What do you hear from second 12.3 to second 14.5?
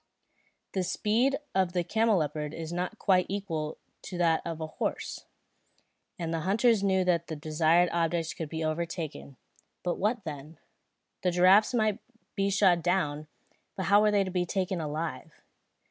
be shot down, but how were they to be